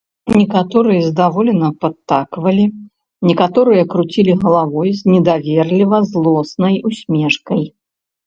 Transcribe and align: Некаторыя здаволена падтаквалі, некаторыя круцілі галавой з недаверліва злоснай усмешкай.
Некаторыя 0.35 1.01
здаволена 1.09 1.67
падтаквалі, 1.83 2.63
некаторыя 3.31 3.83
круцілі 3.93 4.33
галавой 4.43 4.89
з 5.01 5.13
недаверліва 5.17 5.97
злоснай 6.15 6.75
усмешкай. 6.91 7.61